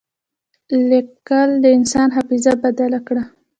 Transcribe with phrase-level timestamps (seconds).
[0.89, 3.23] لیکل د انسان حافظه بدل کړه.